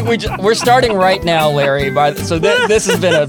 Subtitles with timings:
[0.00, 1.90] Think we ju- we're starting right now, Larry.
[1.90, 3.26] By so th- this has been a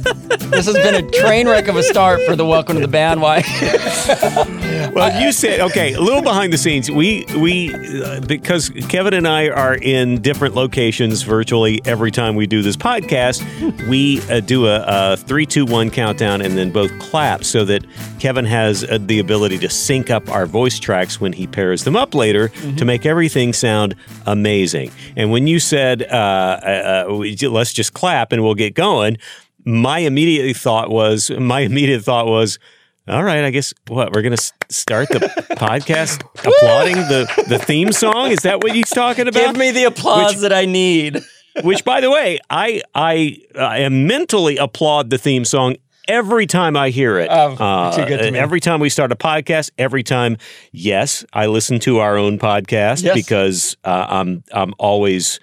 [0.51, 3.49] this has been a train wreck of a start for the welcome to the bandwagon.
[4.93, 5.93] Well, you said okay.
[5.93, 6.91] A little behind the scenes.
[6.91, 12.45] We we uh, because Kevin and I are in different locations virtually every time we
[12.45, 13.41] do this podcast.
[13.87, 17.85] We uh, do a, a three, two, one countdown, and then both clap so that
[18.19, 21.95] Kevin has uh, the ability to sync up our voice tracks when he pairs them
[21.95, 24.91] up later to make everything sound amazing.
[25.15, 29.17] And when you said uh, uh, uh, we- let's just clap and we'll get going,
[29.65, 32.59] my immediate thought was my immediate thought was.
[33.07, 34.37] All right, I guess what we're gonna
[34.69, 35.19] start the
[35.57, 38.29] podcast applauding the the theme song.
[38.31, 39.39] Is that what he's talking about?
[39.47, 41.19] Give me the applause Which- that I need.
[41.63, 45.75] Which, by the way, I I I am mentally applaud the theme song
[46.07, 47.29] every time I hear it.
[47.29, 48.39] Uh, Oh, too good to me.
[48.39, 50.37] Every time we start a podcast, every time,
[50.71, 53.15] yes, I listen to our own podcast Yes.
[53.15, 55.39] because uh, I'm I'm always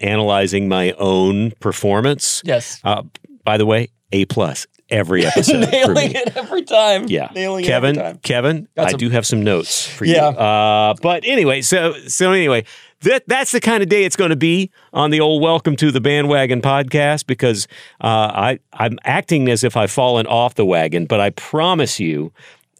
[0.00, 2.42] analyzing my own performance.
[2.44, 2.80] Yes.
[2.82, 3.02] Uh,
[3.44, 6.16] by the way, a plus every episode for Nailing me.
[6.16, 7.06] it every time.
[7.08, 7.96] Yeah, Nailing Kevin.
[7.96, 8.20] it every time.
[8.22, 10.30] Kevin, Got I do have some notes for Yeah.
[10.30, 10.36] you.
[10.36, 12.64] Uh, but anyway, so so anyway,
[13.00, 15.90] that that's the kind of day it's going to be on the old Welcome to
[15.90, 17.66] the Bandwagon podcast because
[18.00, 22.32] uh, I I'm acting as if I've fallen off the wagon, but I promise you,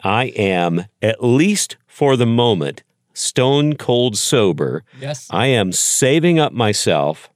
[0.02, 2.82] I am at least for the moment
[3.16, 4.82] stone cold sober.
[5.00, 5.26] Yes.
[5.30, 7.30] I am saving up myself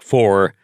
[0.00, 0.54] for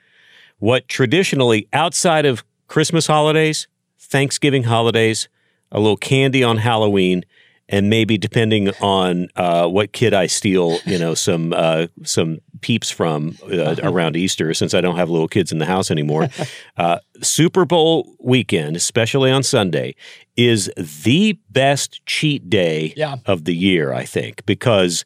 [0.59, 3.67] what traditionally outside of Christmas holidays,
[3.99, 5.28] Thanksgiving holidays,
[5.72, 7.25] a little candy on Halloween,
[7.69, 12.91] and maybe depending on uh, what kid I steal, you know, some uh, some peeps
[12.93, 16.28] from uh, around Easter, since I don't have little kids in the house anymore.
[16.78, 19.94] Uh, Super Bowl weekend, especially on Sunday,
[20.37, 23.17] is the best cheat day Yeah.
[23.25, 25.03] of the year, I think, because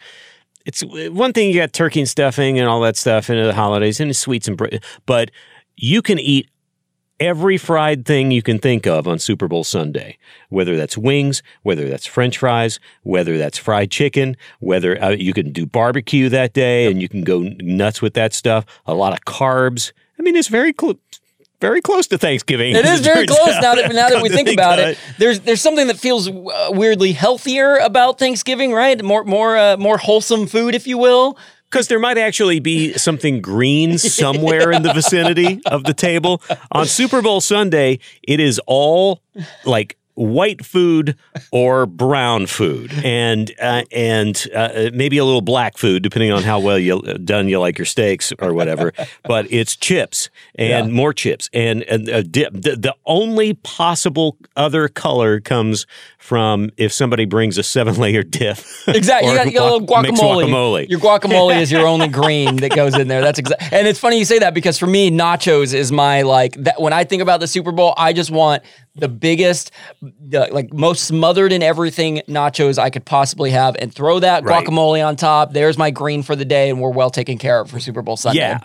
[0.66, 4.00] it's one thing you got turkey and stuffing and all that stuff into the holidays
[4.00, 5.31] and sweets and but
[5.76, 6.48] you can eat
[7.21, 10.16] every fried thing you can think of on Super Bowl Sunday,
[10.49, 15.53] whether that's wings, whether that's French fries, whether that's fried chicken, whether uh, you can
[15.53, 18.65] do barbecue that day and you can go nuts with that stuff.
[18.87, 19.93] A lot of carbs.
[20.19, 20.97] I mean, it's very close.
[21.60, 22.75] Very close to Thanksgiving.
[22.75, 24.88] It is very close now that now that we think about it.
[24.88, 24.98] it.
[25.19, 29.03] There's there's something that feels uh, weirdly healthier about Thanksgiving, right?
[29.03, 31.37] More more uh, more wholesome food, if you will.
[31.70, 36.43] Because there might actually be something green somewhere in the vicinity of the table.
[36.72, 39.22] On Super Bowl Sunday, it is all
[39.65, 41.16] like white food
[41.50, 46.60] or brown food, and uh, and uh, maybe a little black food, depending on how
[46.60, 48.92] well you uh, done you like your steaks or whatever.
[49.25, 52.53] but it's chips and more chips, and, and uh, dip.
[52.53, 55.86] The, the only possible other color comes
[56.19, 58.58] from if somebody brings a seven layer dip.
[58.87, 59.31] Exactly.
[59.31, 60.44] or You got, you got a little guacamole.
[60.44, 60.88] guacamole.
[60.88, 63.20] Your guacamole is your only green that goes in there.
[63.20, 63.69] That's exactly.
[63.76, 66.81] And it's funny you say that because for me, nachos is my like that.
[66.81, 68.62] When I think about the Super Bowl, I just want
[68.96, 69.70] the biggest,
[70.20, 74.64] the, like most smothered in everything nachos I could possibly have, and throw that Right.
[74.66, 75.52] guacamole on top.
[75.52, 78.16] There's my green for the day, and we're well taken care of for Super Bowl
[78.16, 78.40] Sunday.
[78.40, 78.58] Yeah.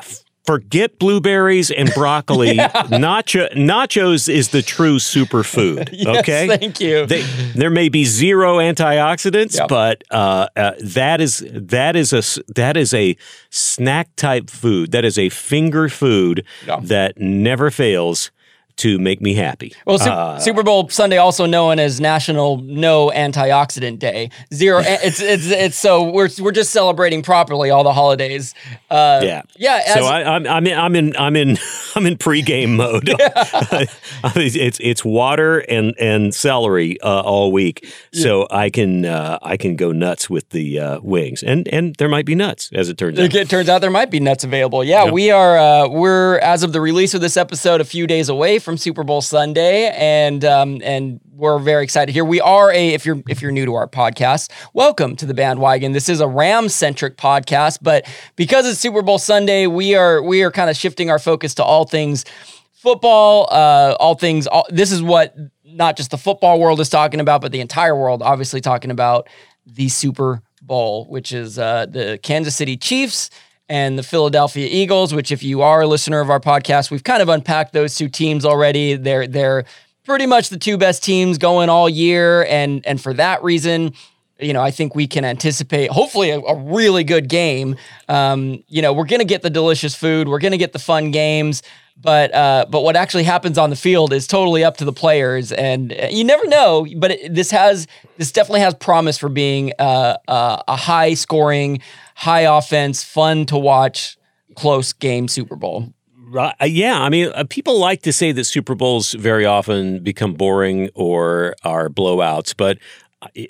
[0.45, 2.57] Forget blueberries and broccoli.
[2.57, 5.89] Nacho nachos is the true superfood.
[5.91, 7.07] Yes, okay, thank you.
[7.07, 7.23] They,
[7.55, 9.67] there may be zero antioxidants, Yep.
[9.69, 13.17] but uh, uh, that is that is a that is a
[13.49, 14.91] snack type food.
[14.91, 16.79] That is a finger food Yeah.
[16.83, 18.29] that never fails
[18.77, 19.73] to make me happy.
[19.85, 24.29] Well, Su- Uh, Super Bowl Sunday, also known as National No Antioxidant Day.
[24.53, 24.81] Zero.
[24.85, 28.53] it's it's it's so we're we're just celebrating properly all the holidays.
[28.89, 29.81] Uh, yeah, yeah.
[29.85, 31.57] As, so I, I'm I'm in I'm in I'm in
[31.95, 33.09] I'm in pregame mode.
[34.35, 39.75] it's it's water and and celery uh, all week, so I can uh, I can
[39.75, 43.19] go nuts with the uh, wings, and and there might be nuts as it turns
[43.19, 43.33] out.
[43.33, 44.83] It turns out there might be nuts available.
[44.83, 45.57] Yeah, we are.
[45.57, 49.03] Uh, we're as of the release of this episode, a few days away from Super
[49.03, 52.25] Bowl Sunday, and um, and we're very excited here.
[52.25, 55.91] We are a if you're if you're new to our podcast, welcome to the bandwagon.
[55.91, 60.41] This is a Ram centric podcast, but because it's Super Bowl Sunday, we are we
[60.41, 62.25] are kind of shifting our focus to all things
[62.73, 64.47] football, uh, all things.
[64.47, 67.95] All, this is what not just the football world is talking about, but the entire
[67.95, 69.29] world, obviously talking about
[69.67, 73.29] the Super Bowl, which is uh, the Kansas City Chiefs
[73.69, 75.13] and the Philadelphia Eagles.
[75.13, 78.09] Which, if you are a listener of our podcast, we've kind of unpacked those two
[78.09, 78.95] teams already.
[78.95, 79.65] They're they're
[80.03, 83.93] pretty much the two best teams going all year, and and for that reason.
[84.39, 87.77] You know, I think we can anticipate hopefully a, a really good game.
[88.09, 91.61] Um, you know, we're gonna get the delicious food, we're gonna get the fun games
[91.97, 95.51] but uh, but what actually happens on the field is totally up to the players,
[95.51, 96.85] and uh, you never know.
[96.97, 97.87] But it, this has
[98.17, 101.79] this definitely has promise for being uh, uh, a high scoring,
[102.15, 104.17] high offense, fun to watch,
[104.55, 105.93] close game Super Bowl.
[106.27, 106.55] Right.
[106.59, 106.99] Uh, yeah.
[106.99, 111.55] I mean, uh, people like to say that Super Bowls very often become boring or
[111.63, 112.77] are blowouts, but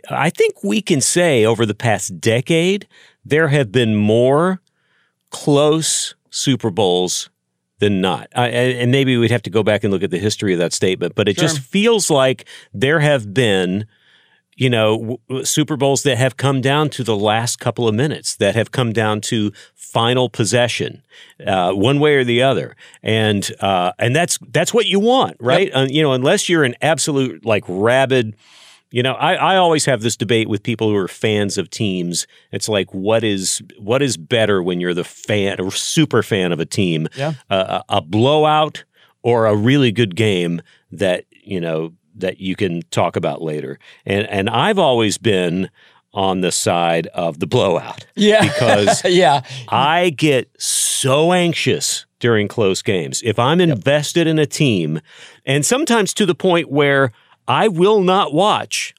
[0.09, 2.87] I- think we can say over the past decade,
[3.23, 4.61] there have been more
[5.31, 7.29] close Super Bowls
[7.79, 8.27] than not.
[8.35, 10.73] I, and maybe we'd have to go back and look at the history of that
[10.73, 13.85] statement, but it just feels like there have been
[14.57, 18.37] you know, w- Super Bowls that have come down to the last couple of minutes,
[18.37, 21.03] that have come down to final possession,
[21.45, 25.69] uh, one way or the other, and uh, and that's that's what you want, right?
[25.75, 28.35] Uh, you know, unless you're an absolute like rabid.
[28.95, 32.27] You know, I, I always have this debate with people who are fans of teams.
[32.53, 36.61] It's like, what is what is better when you're the fan or super fan of
[36.61, 37.09] a team?
[37.13, 37.33] Yeah.
[37.49, 38.85] Uh, a a blowout
[39.21, 40.61] or a really good game
[40.93, 43.79] that you know that you can talk about later.
[44.05, 45.69] And and I've always been
[46.13, 48.07] on the side of the blowout.
[48.15, 53.21] Yeah, Because yeah, I get so anxious during close games.
[53.25, 55.01] If I'm invested in a team,
[55.45, 57.11] and sometimes to the point where
[57.47, 58.93] I will not watch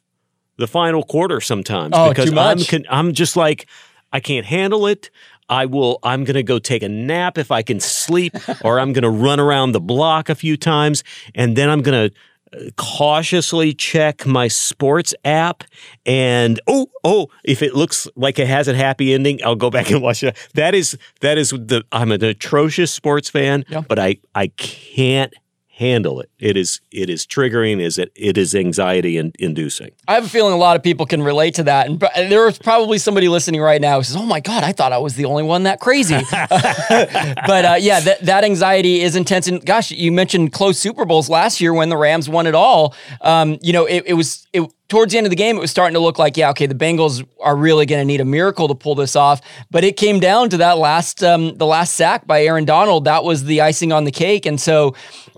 [0.58, 3.66] the final quarter sometimes Oh, because I'm con- I'm just like
[4.12, 5.10] I can't handle it.
[5.48, 8.34] I will I'm going to go take a nap if I can sleep
[8.64, 11.04] or I'm going to run around the block a few times
[11.34, 12.16] and then I'm going to
[12.56, 15.64] uh, cautiously check my sports app
[16.06, 19.90] and oh oh if it looks like it has a happy ending i'll go back
[19.90, 23.81] and watch it that is that is the i'm an atrocious sports fan Yeah.
[23.81, 25.34] but i i can't
[25.76, 30.14] handle it it is it is triggering is it it is anxiety in, inducing I
[30.14, 32.99] have a feeling a lot of people can relate to that, and and there's probably
[32.99, 35.43] somebody listening right now who says, "Oh my God, I thought I was the only
[35.43, 39.49] one that crazy." but uh, yeah, that that anxiety is intense.
[39.49, 42.94] And gosh, you mentioned close Super Bowls last year when the Rams won it all.
[43.20, 45.70] Um, you know, it, it was it towards the end of the game, it was
[45.70, 48.69] starting to look like, yeah, okay, the Bengals are really going to need a miracle
[48.69, 49.40] to pull this off.
[49.70, 53.05] But it came down to that last um, the last sack by Aaron Donald.
[53.05, 54.94] That was the icing on the cake, and so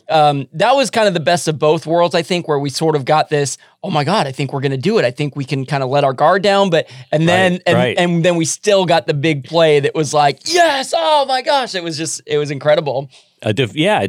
[0.09, 2.97] um, that was kind of the best of both worlds, I think, where we sort
[2.97, 3.59] of got this.
[3.83, 5.05] Oh my God, I think we're going to do it.
[5.05, 7.77] I think we can kind of let our guard down, but and then Right, and,
[7.77, 7.99] right.
[7.99, 11.75] and then we still got the big play that was like, yes, oh my gosh,
[11.75, 13.11] it was just it was incredible.
[13.45, 14.01] Yeah,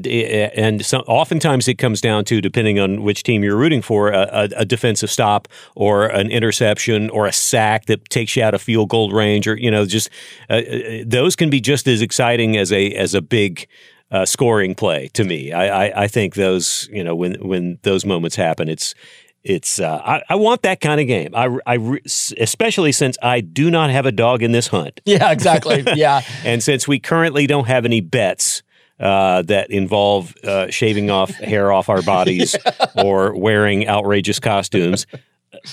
[0.56, 4.27] and so, oftentimes it comes down to, depending on which team you're rooting for, a,
[4.32, 8.62] a, a defensive stop or an interception or a sack that takes you out of
[8.62, 10.10] field goal range, or you know, just
[10.50, 13.68] uh, uh, those can be just as exciting as a as a big
[14.12, 15.51] uh, scoring play to me.
[15.51, 18.96] I, I I think those, you know, when when those moments happen, it's
[19.44, 21.34] it's uh, I, I want that kind of game.
[21.34, 25.00] I, I re- especially since I do not have a dog in this hunt.
[25.06, 25.84] Yeah, exactly.
[25.96, 26.22] yeah.
[26.44, 28.63] And since we currently don't have any bets
[29.00, 32.56] uh, that involve uh, shaving off hair off our bodies
[33.04, 35.08] or wearing outrageous costumes,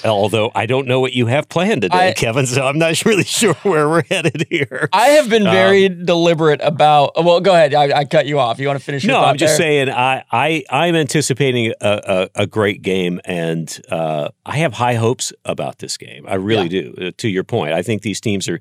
[0.04, 3.24] although I don't know what you have planned today, I- Kevin, so I'm not really
[3.24, 4.88] sure where we're headed here.
[4.92, 7.12] I have been very deliberate about.
[7.24, 7.74] Well, go ahead.
[7.74, 8.58] I, I cut you off.
[8.58, 9.04] You want to finish?
[9.04, 9.86] No, I'm just there?
[9.86, 14.94] saying I, I I'm anticipating a, a, a great game, and uh, I have high
[14.94, 16.24] hopes about this game.
[16.28, 16.94] I really do.
[17.00, 18.60] Uh, to your point, I think these teams are.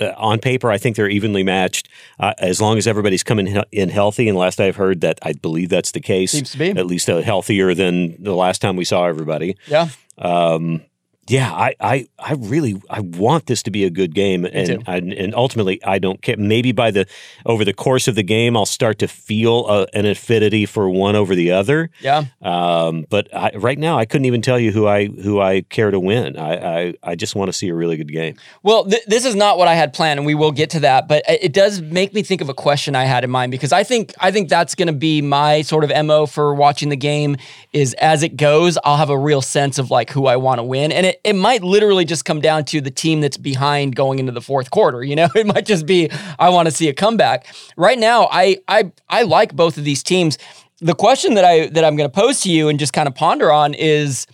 [0.00, 1.88] Uh, on paper, I think they're evenly matched
[2.20, 4.28] uh, as long as everybody's coming he- in healthy.
[4.28, 6.30] And last I've heard, that I believe that's the case.
[6.30, 6.70] Seems to be.
[6.70, 9.56] at least uh, healthier than the last time we saw everybody.
[9.66, 9.88] Yeah.
[10.18, 10.82] Um,
[11.28, 14.96] Yeah, I, I, I really I want this to be a good game, and I,
[14.96, 16.36] and ultimately I don't care.
[16.38, 17.06] Maybe by the
[17.44, 21.16] over the course of the game, I'll start to feel a, an affinity for one
[21.16, 21.90] over the other.
[22.00, 22.24] Yeah.
[22.42, 25.90] Um, but I, right now, I couldn't even tell you who I who I care
[25.90, 26.38] to win.
[26.38, 28.36] I I, I just want to see a really good game.
[28.62, 31.08] Well, th- this is not what I had planned, and we will get to that.
[31.08, 33.72] But it it does make me think of a question I had in mind because
[33.72, 36.96] I think I think that's going to be my sort of mo for watching the
[36.96, 37.36] game.
[37.72, 40.62] Is as it goes, I'll have a real sense of like who I want to
[40.62, 44.18] win, and it, it might literally just come down to the team that's behind going
[44.18, 45.02] into the fourth quarter.
[45.02, 47.46] You know, it might just be I want to see a comeback.
[47.76, 50.38] Right now, I I I like both of these teams.
[50.80, 53.14] The question that I that I'm going to pose to you and just kind of
[53.14, 54.26] ponder on is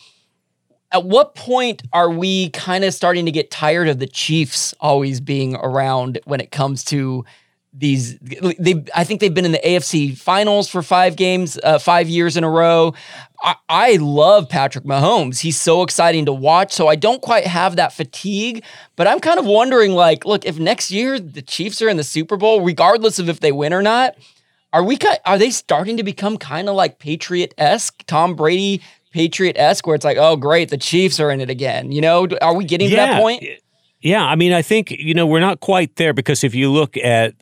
[0.92, 5.20] at what point are we kind of starting to get tired of the Chiefs always
[5.20, 7.24] being around when it comes to
[7.76, 12.08] these they I think they've been in the AFC finals for 5 games uh, 5
[12.08, 12.94] years in a row.
[13.42, 15.40] I, I love Patrick Mahomes.
[15.40, 16.72] He's so exciting to watch.
[16.72, 18.64] So I don't quite have that fatigue,
[18.96, 22.04] but I'm kind of wondering like look, if next year the Chiefs are in the
[22.04, 24.14] Super Bowl regardless of if they win or not,
[24.72, 29.94] are we are they starting to become kind of like Patriot-esque, Tom Brady Patriot-esque where
[29.94, 32.90] it's like, "Oh, great, the Chiefs are in it again." You know, are we getting
[32.90, 33.44] to that point?
[34.04, 36.94] Yeah, I mean, I think you know we're not quite there because if you look
[36.98, 37.32] at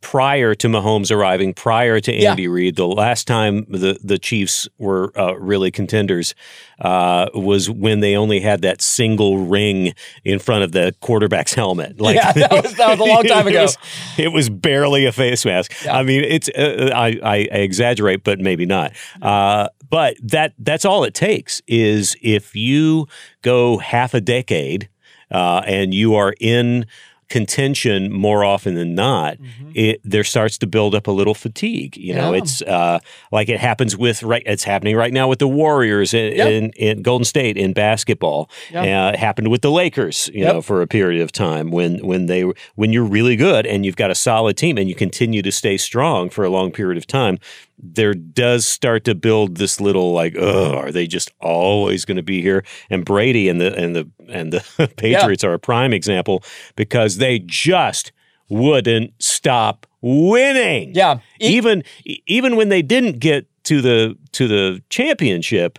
[0.00, 2.30] prior to Mahomes arriving, prior to Yeah.
[2.30, 6.34] Andy Reid, the last time the the Chiefs were uh, really contenders
[6.80, 9.92] uh, was when they only had that single ring
[10.24, 12.00] in front of the quarterback's helmet.
[12.00, 13.62] Like Yeah, that was- that was a long time it ago.
[13.62, 13.78] was-
[14.16, 15.72] It was, barely a face mask.
[15.86, 18.92] I mean, it's uh, I, I I exaggerate, but maybe not.
[19.20, 23.06] Uh, but that that's all it takes is if you
[23.42, 24.88] go half a decade
[25.36, 26.86] uh, and you are in
[27.28, 29.36] contention more often than not,
[29.74, 31.96] it there starts to build up a little fatigue.
[31.96, 32.38] You know, Yeah.
[32.38, 32.98] it's uh,
[33.32, 34.44] like it happens with right.
[34.46, 36.48] It's happening right now with the Warriors in, Yep.
[36.48, 38.48] in, in Golden State in basketball.
[38.72, 38.82] Yep.
[38.84, 40.30] Uh, it happened with the Lakers.
[40.32, 40.54] You Yep.
[40.54, 42.44] know, for a period of time when when they
[42.76, 45.76] when you're really good and you've got a solid team and you continue to stay
[45.76, 47.38] strong for a long period of time.
[47.78, 52.22] There does start to build this little like, oh, are they just always going to
[52.22, 52.64] be here?
[52.90, 56.42] And Brady and the and the and the Patriots are a prime example
[56.74, 58.12] because they just
[58.48, 60.94] wouldn't stop winning.
[60.94, 61.18] Yeah.
[61.40, 65.78] E- even even when they didn't get to the to the championship,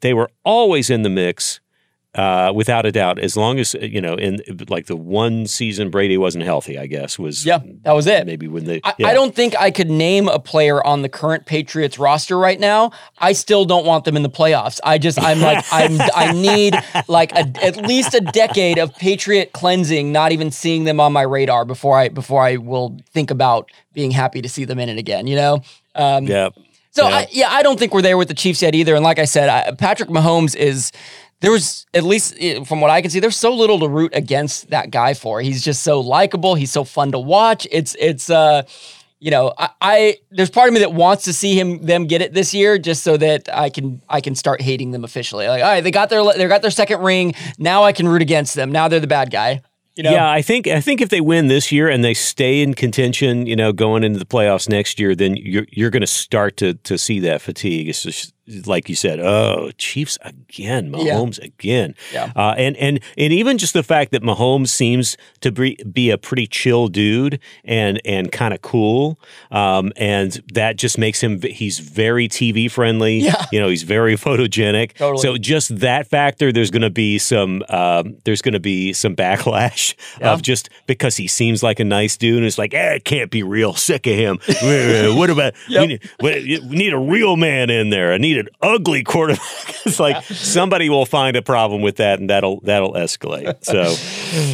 [0.00, 1.60] they were always in the mix.
[2.16, 6.16] Uh, without a doubt, as long as you know, in like the one season Brady
[6.16, 8.26] wasn't healthy, I guess was Yeah, that was it.
[8.26, 8.80] maybe when they.
[8.84, 9.08] I, yeah.
[9.08, 12.90] I don't think I could name a player on the current Patriots roster right now.
[13.18, 14.80] I still don't want them in the playoffs.
[14.82, 16.74] I just I'm like I'm I need
[17.06, 21.22] like a, at least a decade of Patriot cleansing, not even seeing them on my
[21.22, 24.96] radar before I before I will think about being happy to see them in it
[24.96, 25.26] again.
[25.26, 25.60] You know.
[25.94, 26.48] Um, Yeah.
[26.92, 27.14] so Yeah.
[27.14, 28.94] I, yeah, I don't think we're there with the Chiefs yet either.
[28.94, 30.92] And like I said, I, Patrick Mahomes is
[31.40, 34.12] there was at least eh, from what I can see, there's so little to root
[34.14, 35.40] against that guy for.
[35.40, 36.54] He's just so likable.
[36.54, 37.66] He's so fun to watch.
[37.70, 38.62] It's it's uh
[39.18, 42.22] you know I, I there's part of me that wants to see him them get
[42.22, 45.46] it this year just so that I can I can start hating them officially.
[45.46, 47.34] Like all right, they got their they got their second ring.
[47.58, 48.72] Now I can root against them.
[48.72, 49.62] Now they're the bad guy.
[49.96, 50.10] You know?
[50.10, 53.46] Yeah, I think I think if they win this year and they stay in contention,
[53.46, 56.74] you know, going into the playoffs next year, then you're you're going to start to
[56.74, 57.88] to see that fatigue.
[57.88, 61.14] It's just like you said, oh, Chiefs again, Yeah.
[61.14, 62.30] Mahomes again, Yeah.
[62.36, 66.18] uh, and and and even just the fact that Mahomes seems to be, be a
[66.18, 69.18] pretty chill dude and and kind of cool,
[69.50, 73.18] um, and that just makes him he's very TV friendly.
[73.18, 73.44] Yeah.
[73.52, 74.94] you know, he's very photogenic.
[74.94, 75.22] Totally.
[75.22, 79.16] So just that factor, there's going to be some um, there's going to be some
[79.16, 80.32] backlash Yeah.
[80.32, 83.30] of just because he seems like a nice dude, and it's like, eh, it can't
[83.30, 83.74] be real.
[83.74, 84.38] Sick of him.
[85.16, 85.80] What about Yep.
[85.80, 85.86] we,
[86.44, 88.12] need, we need a real man in there.
[88.12, 89.40] I need an ugly quarterback.
[89.86, 93.64] it's like somebody will find a problem with that, and that'll that'll escalate.
[93.64, 93.94] So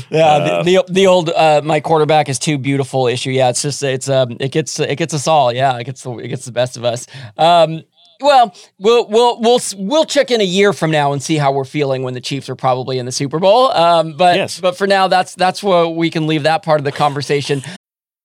[0.11, 3.31] Yeah, the, the the old uh, my quarterback is too beautiful issue.
[3.31, 5.53] Yeah, it's just it's um it gets it gets us all.
[5.53, 7.07] Yeah, it gets the it gets the best of us.
[7.37, 7.83] Um,
[8.21, 11.65] well, we'll we'll we'll we'll check in a year from now and see how we're
[11.65, 13.73] feeling when the Chiefs are probably in the Super Bowl.
[13.73, 14.61] Um, but Yes.
[14.61, 17.63] but for now, that's that's where we can leave that part of the conversation.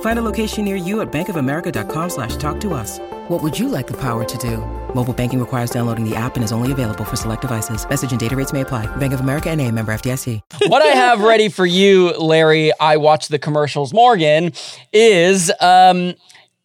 [0.00, 2.98] Find a location near you at bankofamerica.com slash talk to us.
[3.28, 4.56] What would you like the power to do?
[4.94, 7.88] Mobile banking requires downloading the app and is only available for select devices.
[7.88, 8.86] Message and data rates may apply.
[8.96, 10.40] Bank of America and a member FDIC.
[10.68, 14.52] what I have ready for you, Larry, I watch the commercials, Morgan,
[14.92, 16.14] is um,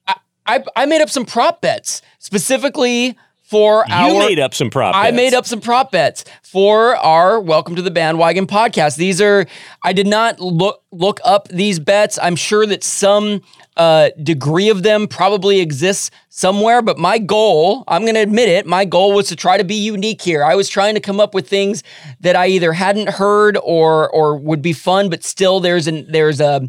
[0.08, 3.18] I, I, I made up some prop bets specifically
[3.54, 4.20] for You our.
[4.28, 4.96] made up some prop.
[4.96, 5.16] I bets.
[5.16, 8.96] made up some prop bets for our Welcome to the Bandwagon podcast.
[8.96, 9.46] These are
[9.84, 12.18] I did not look look up these bets.
[12.20, 13.44] I'm sure that some
[13.78, 18.66] uh, degree of them probably exists somewhere, but my goal, I'm going to admit it,
[18.66, 20.44] my goal was to try to be unique here.
[20.44, 21.84] I was trying to come up with things
[22.22, 26.42] that I either hadn't heard or or would be fun, but still there's an there's
[26.42, 26.68] a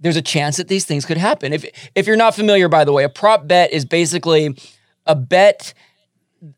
[0.00, 1.54] there's a chance that these things could happen.
[1.54, 1.64] If
[1.94, 4.54] if you're not familiar, by the way, a prop bet is basically
[5.06, 5.72] a bet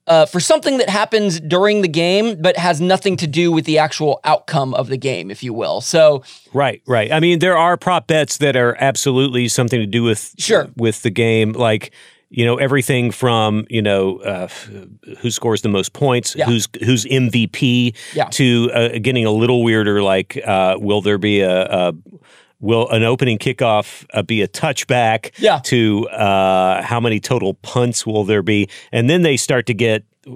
[0.07, 3.79] uh, for something that happens during the game, but has nothing to do with the
[3.79, 5.81] actual outcome of the game, if you will.
[5.81, 7.13] So, Right, right.
[7.13, 10.69] I mean, there are prop bets that are absolutely something to do with Sure.
[10.77, 11.93] with the game, like
[12.31, 14.49] you know everything from you know uh,
[15.21, 16.45] who scores the most points, Yeah.
[16.47, 18.25] who's who's MVP, Yeah.
[18.33, 21.95] to uh, getting a little weirder, like uh, will there be a, a
[22.61, 25.31] Will an opening kickoff uh, be a touchback?
[25.39, 25.61] Yeah.
[25.65, 28.69] To uh, how many total punts will there be?
[28.91, 30.33] And then they start to get uh,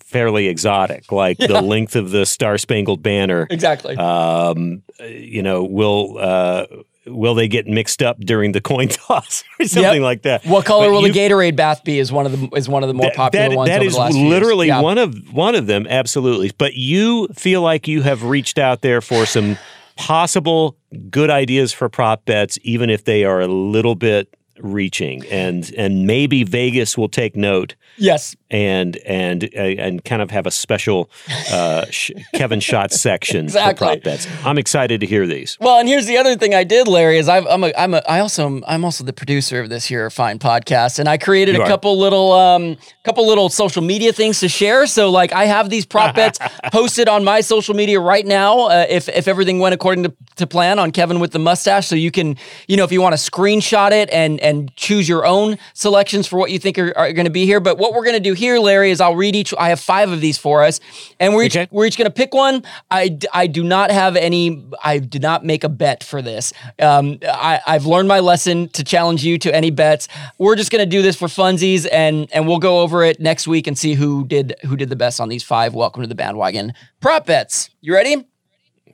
[0.00, 1.46] fairly exotic, like Yeah.
[1.48, 3.46] the length of the Star Spangled Banner.
[3.48, 3.96] exactly.
[3.96, 6.66] Um, you know, will uh,
[7.06, 10.02] will they get mixed up during the coin toss or something Yep.
[10.02, 10.44] like that?
[10.44, 12.00] what color But will the Gatorade bath be?
[12.00, 13.68] Is one of the is one of the more that- popular that- ones.
[13.68, 14.30] that over is the last few years.
[14.30, 14.80] literally Yeah.
[14.80, 16.50] one of one of them, absolutely.
[16.58, 19.56] But you feel like you have reached out there for some
[19.96, 20.76] possible
[21.10, 26.06] good ideas for prop bets, even if they are a little bit reaching, and and
[26.06, 27.74] maybe Vegas will take note.
[27.96, 31.10] Yes, and and uh, and kind of have a special
[31.50, 33.86] uh, sh- Kevin Shot section Exactly.
[33.88, 34.28] for prop bets.
[34.44, 35.56] I'm excited to hear these.
[35.60, 38.02] Well, and here's the other thing I did, Larry, is I've, I'm a, I'm a,
[38.08, 41.56] I also am, I'm also the producer of this here fine podcast, and I created
[41.56, 41.68] You a are.
[41.68, 44.86] couple little um couple little social media things to share.
[44.86, 46.38] So like I have these prop bets
[46.72, 48.66] posted on my social media right now.
[48.68, 51.94] Uh, if if everything went according to, to plan on Kevin with the mustache, so
[51.96, 52.36] you can
[52.68, 56.36] you know if you want to screenshot it and and choose your own selections for
[56.38, 57.60] what you think are, are going to be here.
[57.60, 59.54] But what we're going to do here, Larry, is I'll read each.
[59.58, 60.80] I have five of these for us,
[61.20, 61.68] and we're each Okay.
[61.70, 62.62] we're each going to pick one.
[62.90, 66.52] I, I do not have any, I did not make a bet for this.
[66.80, 70.08] Um, I, I've learned my lesson to challenge you to any bets.
[70.38, 73.46] We're just going to do this for funsies and, and we'll go over it next
[73.46, 75.74] week and see who did, who did the best on these five.
[75.74, 77.70] Welcome to the bandwagon prop bets.
[77.80, 78.26] You ready?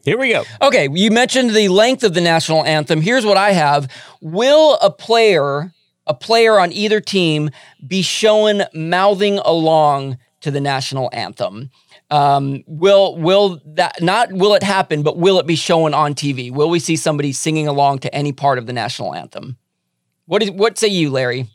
[0.05, 0.45] Here we go.
[0.63, 3.01] Okay, you mentioned the length of the national anthem.
[3.03, 3.91] Here's what I have.
[4.21, 5.73] Will a player,
[6.09, 7.51] a player on either team,
[7.87, 11.71] be shown mouthing along to the national anthem?
[12.11, 16.51] Um, will will that not will it happen, but will it be shown on TV?
[16.51, 19.59] Will we see somebody singing along to any part of the national anthem?
[20.25, 21.49] What is what say you, Larry?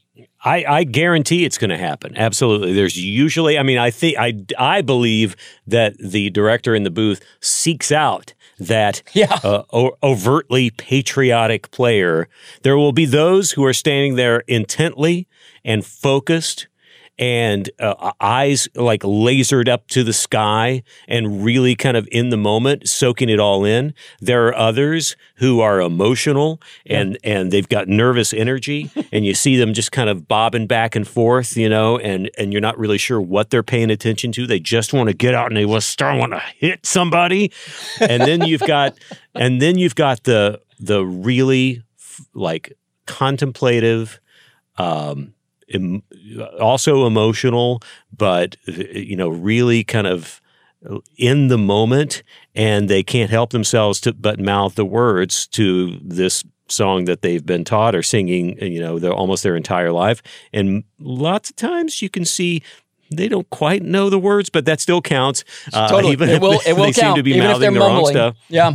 [0.45, 2.17] I, I guarantee it's going to happen.
[2.17, 2.73] Absolutely.
[2.73, 5.35] There's usually, I mean, I think, I, I believe
[5.67, 8.33] that the director in the booth seeks out
[8.63, 9.39] that Yeah.
[9.43, 12.27] uh, o- overtly patriotic player.
[12.63, 15.27] There will be those who are standing there intently
[15.63, 16.67] and focused
[17.19, 22.37] and uh, eyes like lasered up to the sky and really kind of in the
[22.37, 23.93] moment soaking it all in.
[24.19, 29.57] There are others who are emotional and and they've got nervous energy and you see
[29.57, 32.97] them just kind of bobbing back and forth you know and and you're not really
[32.97, 34.47] sure what they're paying attention to.
[34.47, 37.51] They just want to get out and they want to start want to hit somebody.
[37.99, 38.97] And then you've got
[39.35, 42.73] and then you've got the the really f- like
[43.05, 44.19] contemplative
[44.77, 45.33] um
[45.71, 46.03] em-
[46.59, 47.81] also emotional
[48.15, 50.41] but you know really kind of
[51.17, 52.23] in the moment
[52.55, 57.45] and they can't help themselves to but mouth the words to this song that they've
[57.45, 60.21] been taught or singing you know they're almost their entire life
[60.51, 62.61] and lots of times you can see
[63.11, 65.43] they don't quite know the words, but that still counts.
[65.71, 66.51] Uh, Totally, even it if will.
[66.59, 68.35] they, It will they count, seem to be even mouthing the wrong stuff.
[68.49, 68.71] Yeah.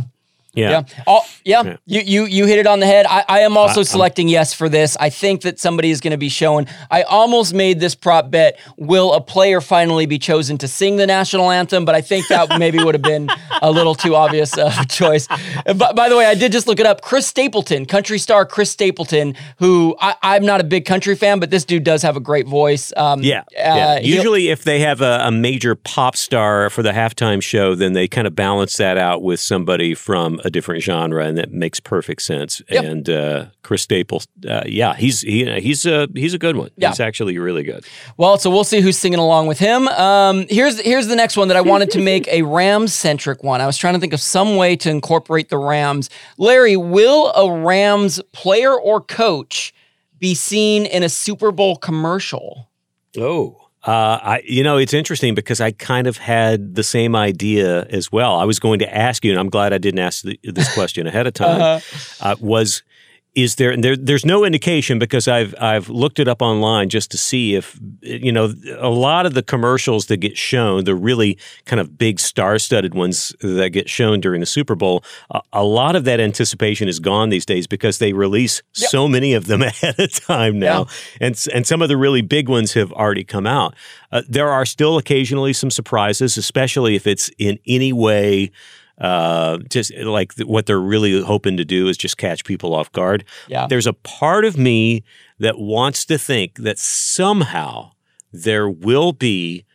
[0.53, 0.69] Yeah.
[0.71, 1.03] Yeah.
[1.07, 1.63] Oh, yeah.
[1.63, 1.77] Yeah.
[1.85, 3.05] You you you hit it on the head.
[3.07, 4.97] I, I am also I- I'm- selecting yes for this.
[4.99, 6.67] I think that somebody is going to be showing.
[6.89, 8.59] I almost made this prop bet.
[8.77, 11.85] Will a player finally be chosen to sing the national anthem?
[11.85, 13.29] But I think that maybe would have been
[13.61, 15.27] a little too obvious uh, choice.
[15.65, 17.01] But by the way, I did just look it up.
[17.01, 21.49] Chris Stapleton, country star Chris Stapleton, who I, I'm not a big country fan, but
[21.51, 22.91] this dude does have a great voice.
[22.97, 23.41] Um, Yeah.
[23.41, 23.99] uh, yeah.
[23.99, 28.07] Usually, if they have a, a major pop star for the halftime show, then they
[28.07, 31.79] kind of balance that out with somebody from from a different genre, and that makes
[31.79, 32.61] perfect sense.
[32.69, 32.83] Yep.
[32.83, 36.69] And uh, Chris Staples, uh, yeah, he's he, he's a he's a good one.
[36.75, 36.89] Yeah.
[36.89, 37.85] He's actually really good.
[38.17, 39.87] Well, so we'll see who's singing along with him.
[39.87, 43.61] Um, here's here's the next one that I wanted to make a Rams centric one.
[43.61, 46.09] I was trying to think of some way to incorporate the Rams.
[46.37, 49.73] Larry, will a Rams player or coach
[50.19, 52.69] be seen in a Super Bowl commercial?
[53.17, 53.58] Oh.
[53.83, 58.11] Uh, I, you know, it's interesting because I kind of had the same idea as
[58.11, 58.35] well.
[58.35, 61.07] I was going to ask you, and I'm glad I didn't ask the, this question
[61.07, 61.61] ahead of time.
[62.19, 62.83] uh was
[63.35, 63.95] is there, and there?
[63.95, 68.31] There's no indication because I've I've looked it up online just to see if you
[68.31, 72.95] know a lot of the commercials that get shown, the really kind of big star-studded
[72.95, 76.99] ones that get shown during the Super Bowl, a, a lot of that anticipation is
[76.99, 80.87] gone these days because they release so many of them ahead of time now,
[81.21, 83.75] and and some of the really big ones have already come out.
[84.11, 88.51] Uh, there are still occasionally some surprises, especially if it's in any way
[88.99, 92.91] uh, just like th- what they're really hoping to do is just catch people off
[92.91, 93.23] guard.
[93.47, 93.67] Yeah.
[93.67, 95.03] There's a part of me
[95.39, 97.91] that wants to think that somehow
[98.31, 99.65] there will be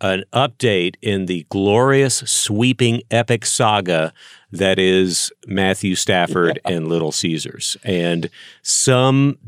[0.00, 4.12] an update in the glorious, sweeping, epic saga
[4.52, 8.30] that is Matthew Stafford and Little Caesars, and
[8.62, 9.38] some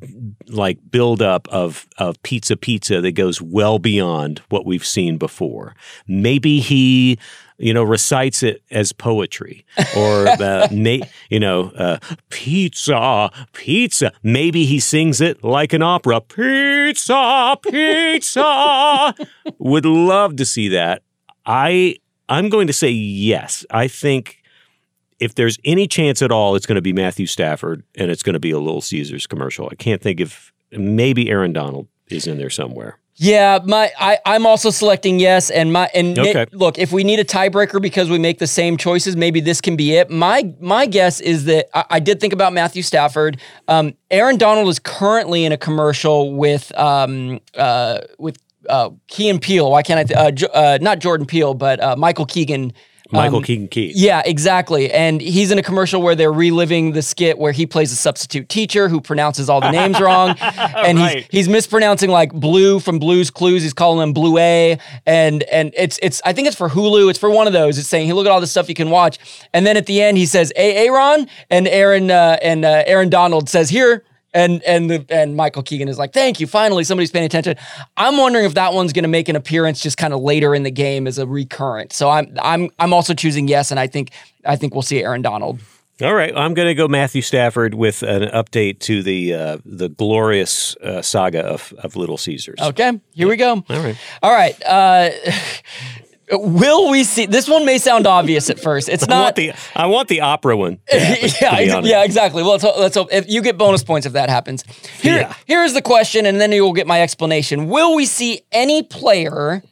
[0.46, 5.74] like buildup of of pizza pizza that goes well beyond what we've seen before.
[6.06, 7.18] Maybe he,
[7.56, 9.64] you know, recites it as poetry,
[9.96, 14.12] or uh, na- you know, uh, pizza, pizza.
[14.22, 16.20] Maybe he sings it like an opera.
[16.20, 19.14] Pizza, pizza.
[19.58, 21.02] Would love to see that.
[21.46, 21.96] I
[22.28, 23.64] I'm going to say yes.
[23.70, 24.39] I think
[25.20, 28.34] if there's any chance at all, it's going to be Matthew Stafford and it's going
[28.34, 29.68] to be a Little Caesars commercial.
[29.70, 32.98] I can't think of maybe Aaron Donald is in there somewhere.
[33.22, 36.46] Yeah, my I, I'm also selecting yes, and my and Okay.
[36.52, 39.76] look, if we need a tiebreaker because we make the same choices, maybe this can
[39.76, 40.08] be it.
[40.08, 43.38] My my guess is that I, I did think about Matthew Stafford.
[43.68, 48.38] Um, Aaron Donald is currently in a commercial with um uh with
[48.70, 49.70] uh Key and Peele.
[49.70, 50.04] Why can't I?
[50.04, 52.72] Th- uh, Jo- uh, not Jordan Peele, but uh, Michael Keegan.
[53.12, 53.92] Michael Um, Keegan Key.
[53.94, 54.90] Yeah, exactly.
[54.92, 58.48] And he's in a commercial where they're reliving the skit where he plays a substitute
[58.48, 60.36] teacher who pronounces all the names wrong.
[60.40, 61.26] And Right.
[61.30, 63.62] he's he's mispronouncing like blue from Blue's Clues.
[63.62, 64.78] He's calling him Blue A.
[65.06, 67.10] And and it's it's I think it's for Hulu.
[67.10, 67.78] It's for one of those.
[67.78, 69.18] It's saying, hey, look at all the stuff you can watch.
[69.52, 73.08] And then at the end he says, Hey Aaron, and Aaron uh, and uh, Aaron
[73.08, 74.04] Donald says, Here.
[74.32, 76.46] And and the, and Michael Keegan is like, thank you.
[76.46, 77.56] Finally, somebody's paying attention.
[77.96, 80.62] I'm wondering if that one's going to make an appearance just kind of later in
[80.62, 81.92] the game as a recurrent.
[81.92, 84.12] So I'm I'm I'm also choosing yes, and I think
[84.44, 85.60] I think we'll see Aaron Donald.
[86.02, 89.90] All right, I'm going to go Matthew Stafford with an update to the uh, the
[89.90, 92.58] glorious uh, saga of, of Little Caesars.
[92.58, 93.62] Okay, here we go.
[93.68, 93.96] All right.
[94.22, 94.62] All right.
[94.64, 95.10] Uh,
[96.32, 97.26] will we see?
[97.26, 98.88] This one may sound obvious at first.
[98.88, 99.36] It's I want not.
[99.36, 100.78] the I want the opera one.
[100.88, 101.90] happen, yeah, be ex- honest.
[101.90, 102.42] yeah, exactly.
[102.42, 104.64] Well, let's hope, let's hope if you get bonus points if that happens.
[105.00, 105.34] Here, Yeah.
[105.46, 107.68] here's the question, and then you'll get my explanation.
[107.68, 109.62] Will we see any player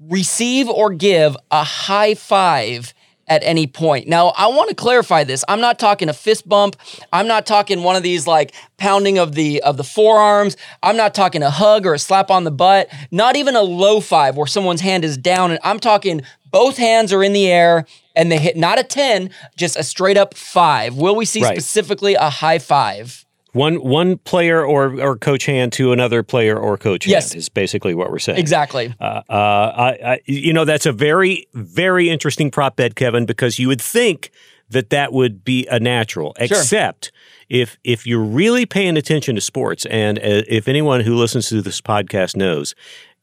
[0.00, 2.92] receive or give a high five
[3.28, 4.06] at any point?
[4.08, 5.44] Now, I want to clarify this.
[5.48, 6.76] I'm not talking a fist bump.
[7.12, 10.56] I'm not talking one of these like pounding of the of the forearms.
[10.82, 12.88] I'm not talking a hug or a slap on the butt.
[13.10, 15.50] Not even a low five where someone's hand is down.
[15.50, 17.84] And I'm talking both hands are in the air
[18.14, 20.94] and they hit not a 10, just a straight up five.
[20.96, 21.52] Will we see Right.
[21.54, 23.25] specifically a high five?
[23.56, 27.32] One one player or or coach hand to another player or coach Yes.
[27.32, 28.38] hand is basically what we're saying.
[28.38, 28.94] Exactly.
[29.00, 33.58] Uh, uh, I, I, you know, that's a very, very interesting prop bet, Kevin, because
[33.58, 34.30] you would think
[34.68, 37.12] that that would be a natural, except
[37.48, 41.62] if if you're really paying attention to sports, and uh, if anyone who listens to
[41.62, 42.74] this podcast knows,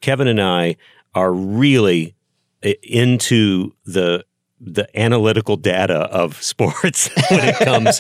[0.02, 0.78] Kevin and I
[1.14, 2.16] are really
[2.66, 4.26] uh, into the
[4.66, 8.00] the analytical data of sports when it comes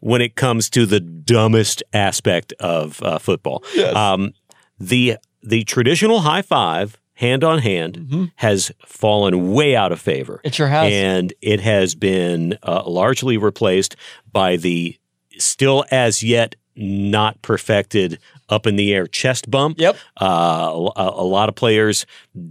[0.00, 3.62] when it comes to the dumbest aspect of uh, football.
[3.94, 4.32] Um,
[4.78, 10.40] the the traditional high five, hand on hand, has fallen way out of favor.
[10.44, 10.92] It sure has.
[10.92, 13.96] and it has been uh, largely replaced
[14.32, 14.98] by the
[15.38, 19.78] still as yet not perfected up in the air chest bump.
[19.78, 19.96] Yep.
[20.20, 22.06] Uh, a, a lot of players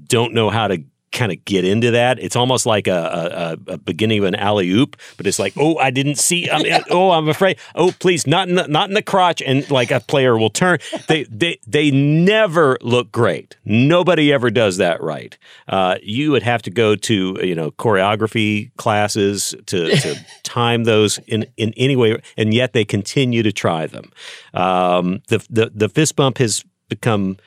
[0.05, 2.19] don't know how to kind of get into that.
[2.19, 5.77] It's almost like a, a, a beginning of an alley oop, but it's like, oh,
[5.77, 6.49] I didn't see.
[6.49, 7.57] I mean, oh, I'm afraid.
[7.75, 9.41] Oh, please, not in the, not in the crotch.
[9.41, 10.79] And like a player will turn.
[11.07, 13.57] They they they never look great.
[13.65, 15.37] Nobody ever does that right.
[15.67, 21.17] Uh, you would have to go to you know choreography classes to, to time those
[21.27, 24.11] in in any way, and yet they continue to try them.
[24.53, 27.37] Um, the the the fist bump has become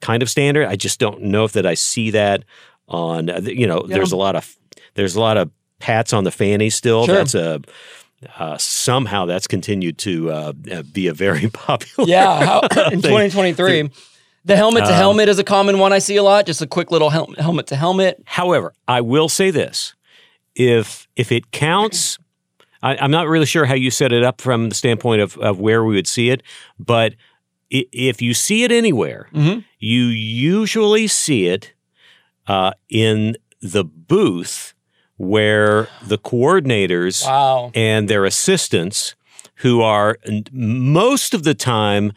[0.00, 0.66] kind of standard.
[0.66, 2.44] I just don't know if that I see that
[2.90, 4.56] on uh, you know there's a lot of
[4.94, 7.06] there's a lot of pats on the fanny still.
[7.06, 7.14] Sure.
[7.14, 7.60] That's a
[8.38, 12.08] uh, somehow that's continued to uh, uh, be a very popular.
[12.08, 13.02] Yeah, how, in thing.
[13.02, 13.90] 2023.
[14.46, 16.46] The helmet to helmet is a common one I see a lot.
[16.46, 18.22] Just a quick little hel- helmet to helmet.
[18.24, 19.94] However, I will say this:
[20.54, 22.18] if if it counts,
[22.82, 25.60] I, I'm not really sure how you set it up from the standpoint of, of
[25.60, 26.42] where we would see it,
[26.78, 27.14] but
[27.70, 29.62] if you see it anywhere, Mhm.
[29.78, 31.72] you usually see it
[32.46, 34.74] uh, in the booth
[35.16, 37.70] where the coordinators Wow.
[37.74, 39.14] and their assistants,
[39.56, 40.16] who are
[40.52, 42.12] most of the time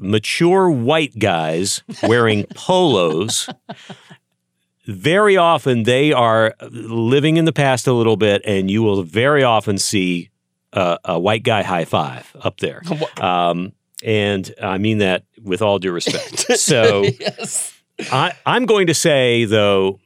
[0.00, 3.48] mature white guys wearing polos.
[4.86, 9.44] Very often they are living in the past a little bit, and you will very
[9.44, 10.30] often see
[10.72, 12.82] uh, a white guy high five up there.
[13.20, 13.72] Um,
[14.04, 16.46] and I mean that with all due respect.
[16.58, 17.72] So yes.
[18.10, 20.00] I, I'm going to say, though,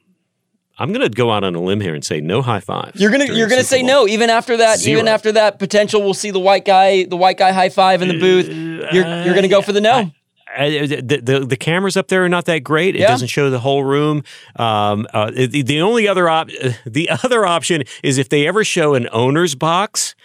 [0.77, 2.91] I'm going to go out on a limb here and say no high five.
[2.95, 6.29] You're gonna you're gonna say no even after that even after that potential we'll see
[6.31, 8.47] the white guy the white guy high five in the booth.
[8.93, 10.11] You're you're gonna go for the no.
[10.55, 12.95] Uh, the, the the cameras up there are not that great.
[12.95, 13.07] It Yeah.
[13.07, 14.23] doesn't show the whole room.
[14.55, 16.49] Um, uh, the, the only other op-
[16.85, 20.15] the other option is if they ever show an owner's box.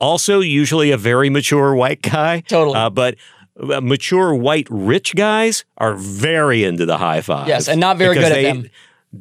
[0.00, 2.40] Also, usually a very mature white guy.
[2.40, 2.76] Totally.
[2.76, 3.16] Uh, but uh,
[3.56, 7.46] Uh, mature white rich guys are very into the high five.
[7.46, 8.70] Yes, and not very good at they, them.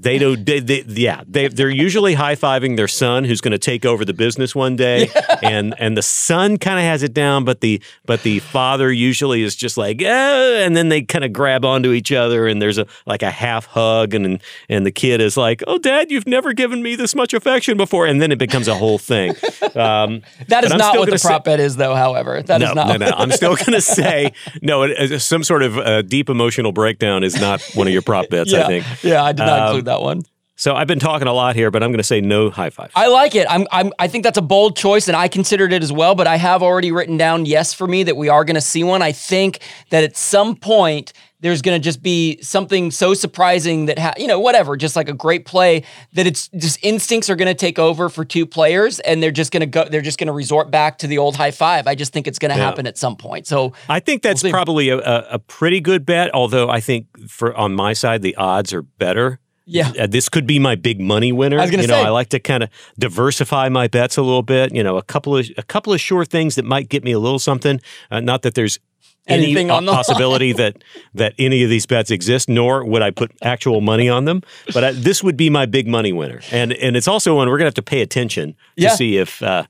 [0.01, 0.45] They don't.
[0.45, 4.03] They, they, yeah, they they're usually high fiving their son, who's going to take over
[4.06, 5.10] the business one day,
[5.41, 9.43] and and the son kind of has it down, but the but the father usually
[9.43, 12.77] is just like, eh, and then they kind of grab onto each other, and there's
[12.77, 16.53] a like a half hug, and and the kid is like, oh, dad, you've never
[16.53, 19.36] given me this much affection before, and then it becomes a whole thing.
[19.75, 21.95] Um, That is not what the prop bet is though.
[21.95, 22.99] However, that is no, not.
[22.99, 23.15] no, no.
[23.15, 24.84] I'm still going to say no.
[24.84, 28.51] It, some sort of uh, deep emotional breakdown is not one of your prop bets.
[28.51, 28.86] yeah, I think.
[29.03, 30.23] yeah, I did not Um, include that one.
[30.55, 32.91] So I've been talking a lot here, but I'm going to say no high five.
[32.95, 33.47] I like it.
[33.49, 36.13] I'm, I'm, I think that's a bold choice, and I considered it as well.
[36.13, 38.83] But I have already written down yes for me that we are going to see
[38.83, 39.01] one.
[39.01, 43.97] I think that at some point there's going to just be something so surprising that
[43.97, 47.47] ha- you know whatever, just like a great play that it's just instincts are going
[47.47, 49.85] to take over for two players, and they're just going to go.
[49.85, 51.87] They're just going to resort back to the old high five.
[51.87, 52.65] I just think it's going to Yeah.
[52.65, 53.47] happen at some point.
[53.47, 56.31] So I think that's We'll probably a, a, a pretty good bet.
[56.31, 59.39] Although I think for on my side the odds are better.
[59.65, 59.91] Yeah.
[59.97, 61.58] Uh, this could be my big money winner.
[61.58, 62.06] I was gonna you know, say.
[62.06, 64.73] I like to kind of diversify my bets a little bit.
[64.76, 67.19] You know, a couple of a couple of sure things that might get me a
[67.19, 67.80] little something.
[68.12, 68.80] Uh, not that there's
[69.26, 73.12] any Anything on the possibility that that any of these bets exist, nor would I
[73.12, 74.41] put actual money on them.
[74.73, 77.58] But I, this would be my big money winner, and and it's also one we're
[77.58, 78.95] gonna have to pay attention to Yeah.
[78.95, 79.63] see if, uh,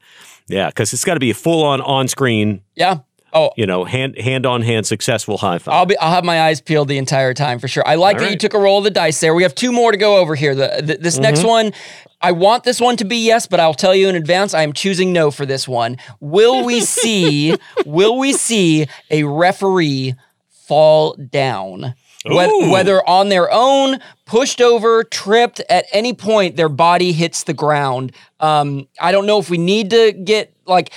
[0.47, 2.99] yeah, because it's got to be a full on on screen, yeah.
[3.33, 5.73] Oh, you know, hand hand on hand successful high five.
[5.73, 5.97] I'll be.
[5.97, 7.83] I'll have my eyes peeled the entire time for sure.
[7.87, 9.33] I like All that you took a roll of the dice there.
[9.33, 10.53] We have two more to go over here.
[10.55, 11.21] The, the this Mm-hmm.
[11.23, 11.73] next one,
[12.21, 14.53] I want this one to be yes, but I'll tell you in advance.
[14.53, 15.97] I am choosing no for this one.
[16.19, 17.55] Will we see?
[17.85, 20.15] will we see a referee
[20.49, 21.95] fall down?
[22.25, 22.71] Ooh.
[22.71, 28.13] Whether on their own, pushed over, tripped, at any point their body hits the ground.
[28.39, 30.93] Um, I don't know if we need to get like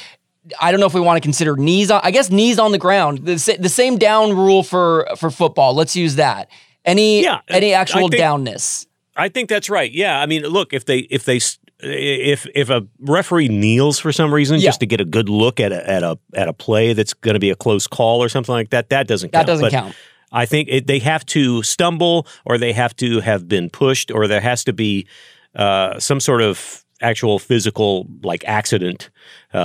[0.60, 2.00] I don't know if we want to consider knees on.
[2.04, 3.24] I guess knees on the ground.
[3.26, 5.74] The, the same down rule for for football.
[5.74, 6.48] Let's use that.
[6.84, 8.86] Any Yeah, any I actual think- downness.
[9.16, 9.90] I think that's right.
[9.90, 11.40] Yeah, I mean, look, if they if they
[11.80, 14.66] if if a referee kneels for some reason Yeah.
[14.68, 17.34] just to get a good look at a at a at a play that's going
[17.34, 19.46] to be a close call or something like that, that doesn't That count.
[19.46, 19.94] doesn't But count.
[20.32, 24.26] I think it, they have to stumble or they have to have been pushed or
[24.26, 25.06] there has to be
[25.54, 29.10] uh, some sort of actual physical like accident.
[29.52, 29.58] Uh,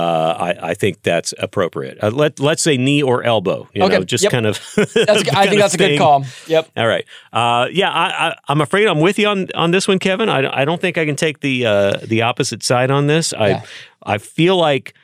[0.54, 1.98] I, I think that's appropriate.
[2.02, 3.68] Uh, let let's say knee or elbow.
[3.74, 4.32] You Okay, know, just yep.
[4.32, 4.58] kind of.
[4.76, 6.24] That's, I kind think of that's a good call.
[6.46, 6.70] Yep.
[6.76, 7.04] All right.
[7.32, 10.28] Uh, yeah, I, I, I'm afraid I'm with you on, on this one, Kevin.
[10.28, 13.32] I, I don't think I can take the uh, the opposite side on this.
[13.32, 13.62] I Yeah.
[14.04, 14.94] I feel like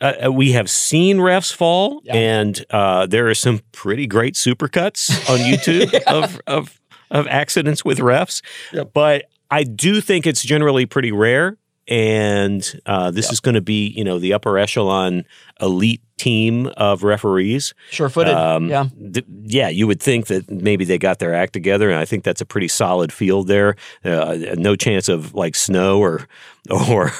[0.00, 2.14] uh, we have seen refs fall, Yeah.
[2.14, 7.98] and uh, there are some pretty great supercuts on YouTube of, of of accidents with
[7.98, 8.42] refs.
[8.72, 8.90] Yep.
[8.92, 11.56] But I do think it's generally pretty rare.
[11.88, 15.24] And uh, this is going to be, you know, the upper echelon
[15.60, 17.74] elite team of referees.
[17.90, 18.34] Sure footed.
[18.34, 18.86] Um, yeah.
[19.12, 22.24] th- yeah, you would think that maybe they got their act together, and I think
[22.24, 23.76] that's a pretty solid field there.
[24.04, 26.26] Uh, no chance of like snow or
[26.70, 27.12] or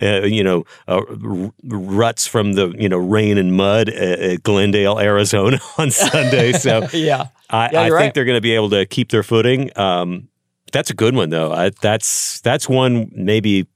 [0.00, 4.42] uh, you know uh, r- ruts from the you know rain and mud at, at
[4.42, 6.52] Glendale, Arizona on Sunday.
[6.52, 7.26] So Yeah.
[7.50, 8.14] I, Yeah, I think right.
[8.14, 9.76] they're going to be able to keep their footing.
[9.76, 10.28] Um,
[10.74, 11.50] that's a good one though.
[11.52, 13.66] I, that's that's one maybe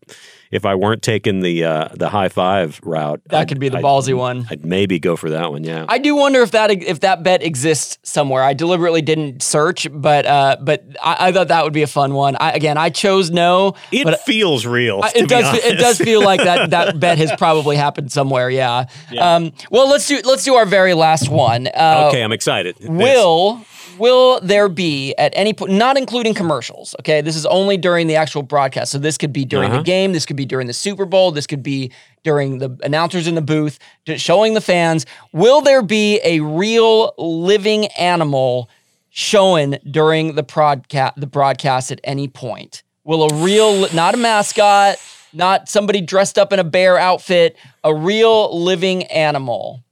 [0.50, 3.76] if I weren't taking the uh, the high five route, That I'd- could be the
[3.78, 4.46] I'd- ballsy one.
[4.50, 5.62] I'd maybe go for that one.
[5.62, 5.84] Yeah.
[5.90, 8.42] I do wonder if that if that bet exists somewhere.
[8.42, 12.14] I deliberately didn't search, but uh, but I, I thought that would be a fun
[12.14, 12.34] one.
[12.40, 13.74] I, again, I chose no.
[13.92, 15.00] it feels real.
[15.02, 15.54] I- it does.
[15.64, 16.70] It does feel like that.
[16.78, 18.48] That bet has probably happened somewhere.
[18.50, 18.86] Yeah.
[19.18, 21.66] Um, well, let's do let's do our very last one.
[21.68, 22.76] Uh, okay, I'm excited.
[22.80, 23.62] Will
[23.98, 26.94] will there be at any point, not including commercials?
[27.00, 28.92] Okay, this is only during the actual broadcast.
[28.92, 29.78] So this could be during Uh-huh.
[29.78, 30.12] the game.
[30.12, 31.30] This could be during the Super Bowl.
[31.32, 31.92] This could be
[32.24, 33.78] during the announcers in the booth
[34.16, 35.06] showing the fans.
[35.32, 38.68] Will there be a real living animal
[39.10, 41.14] shown during the broadcast?
[41.16, 42.82] The broadcast at any point?
[43.04, 44.96] Will a real, not a mascot,
[45.32, 49.82] not somebody dressed up in a bear outfit, a real living animal?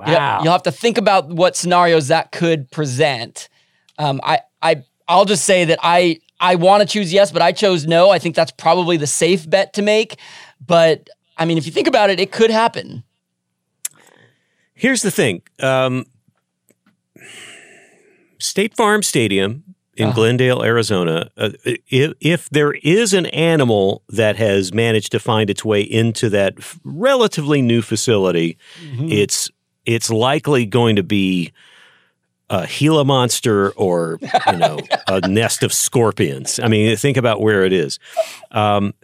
[0.00, 0.06] Wow.
[0.12, 3.48] Yeah, you'll have to think about what scenarios that could present.
[3.98, 7.52] Um, I, I, I'll just say that I, I want to choose yes, but I
[7.52, 8.10] chose no.
[8.10, 10.16] I think that's probably the safe bet to make.
[10.66, 13.02] But I mean, if you think about it, it could happen.
[14.74, 15.42] Here's the thing.
[15.60, 16.06] Um,
[18.38, 19.64] State Farm Stadium
[19.96, 20.14] in Uh-huh.
[20.14, 21.30] Glendale, Arizona.
[21.36, 26.30] Uh, if, if there is an animal that has managed to find its way into
[26.30, 29.08] that relatively new facility, Mm-hmm.
[29.10, 29.50] it's
[29.90, 31.52] it's likely going to be
[32.48, 36.58] a Gila monster or you know a nest of scorpions.
[36.58, 37.98] I mean, think about where it is.
[38.50, 38.94] Um,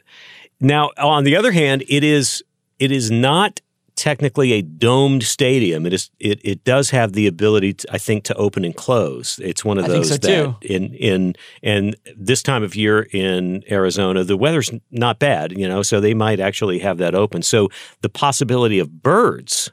[0.60, 2.42] now, on the other hand, it is
[2.78, 3.60] it is not
[3.96, 5.86] technically a domed stadium.
[5.86, 9.38] It is it it does have the ability, to, I think, to open and close.
[9.42, 10.56] It's one of those so, that too.
[10.62, 15.82] in in and this time of year in Arizona, the weather's not bad, you know,
[15.82, 17.42] so they might actually have that open.
[17.42, 17.68] So
[18.02, 19.72] the possibility of birds.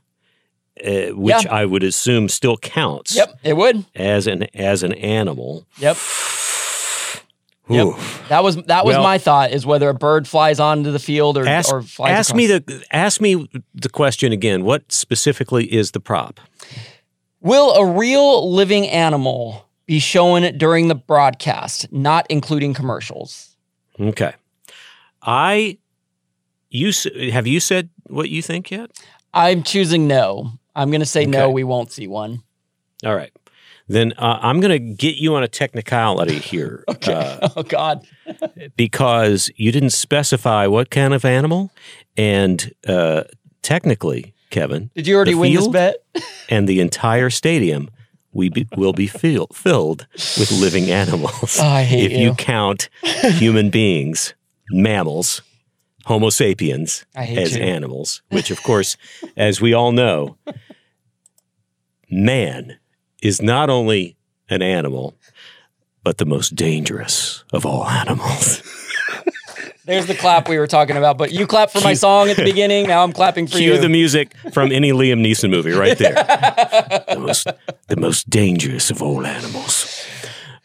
[0.86, 1.52] Uh, which Yeah.
[1.54, 3.86] I would assume still counts Yep, it would.
[3.96, 5.66] as an as an animal.
[5.80, 5.98] Yep.
[7.70, 7.96] Yep.
[8.28, 11.38] That was that was Well- my thought is whether a bird flies onto the field
[11.38, 12.38] or Ask, or flies ask across.
[12.38, 14.66] me the ask me the question again.
[14.66, 16.42] What specifically is the prop?
[17.40, 23.56] Will a real living animal be shown during the broadcast, not including commercials?
[23.98, 24.34] Okay,
[25.22, 25.78] I
[26.70, 26.92] you
[27.32, 28.92] have you said what you think yet?
[29.34, 30.60] I'm choosing no.
[30.76, 31.50] I'm going to say no.
[31.50, 32.42] We won't see one.
[33.06, 33.32] All right,
[33.88, 38.06] then uh, I'm going to get you on a technicality here uh, oh God.
[38.76, 41.72] because you didn't specify what kind of animal,
[42.18, 43.24] and uh,
[43.62, 46.04] technically, Kevin, Did you already win this bet?
[46.50, 47.90] and the entire stadium
[48.32, 51.60] we be, will be fill, filled with living animals.
[51.62, 52.36] Oh, I hate if you you.
[52.36, 54.34] count human beings,
[54.72, 55.42] mammals,
[56.06, 57.62] Homo sapiens as you.
[57.62, 58.98] animals, which, of course,
[59.38, 60.38] as we all know,
[62.10, 62.78] man
[63.22, 64.18] is not only
[64.50, 65.16] an animal,
[66.04, 68.62] but the most dangerous of all animals.
[69.86, 71.18] There's the clap we were talking about.
[71.18, 72.88] But you clapped for my song at the beginning.
[72.88, 73.64] Now I'm clapping for you.
[73.64, 73.82] Cue you.
[73.82, 76.14] the music from any Liam Neeson movie right there.
[77.10, 77.48] the, most,
[77.88, 79.93] the most dangerous of all animals.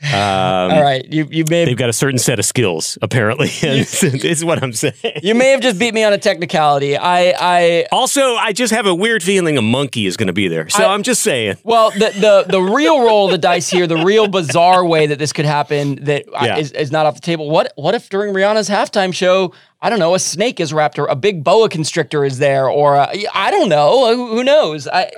[0.00, 3.48] Um, All right, you you may They've got a certain set of skills, apparently.
[3.62, 4.94] is what I'm saying.
[5.24, 6.96] you may have just beat me on a technicality.
[6.96, 10.46] I I Also, I just have a weird feeling a monkey is going to be
[10.46, 10.68] there.
[10.68, 11.56] So I- am just saying.
[11.64, 15.18] Well, the, the the real roll of the dice here, the real bizarre way that
[15.18, 16.58] this could happen that Yeah.
[16.58, 17.50] is, is not off the table.
[17.50, 21.06] What what if during Rihanna's halftime show, I don't know, a snake is wrapped or
[21.06, 24.87] a big boa constrictor is there, or I I don't know, who, who knows?
[24.87, 25.11] I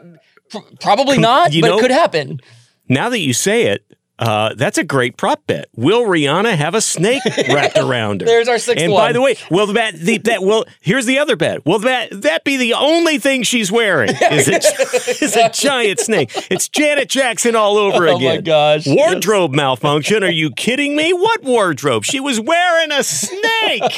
[0.49, 2.40] pr- probably not, you but know- it could happen.
[2.88, 3.85] Now that you say it,
[4.21, 5.69] uh, that's a great prop bet.
[5.75, 8.27] Will Rihanna have a snake wrapped around her?
[8.27, 9.01] There's our sixth And one.
[9.09, 11.65] by the way, will the that the, that will here's the other bet.
[11.67, 14.11] Will that that be the only thing she's wearing?
[14.11, 14.57] Is a,
[15.25, 16.31] is a giant snake?
[16.51, 18.31] It's Janet Jackson all over Oh again.
[18.31, 20.23] Oh my gosh, Wardrobe malfunction?
[20.23, 21.13] Are you kidding me?
[21.13, 22.05] What wardrobe?
[22.05, 23.83] She was wearing a snake.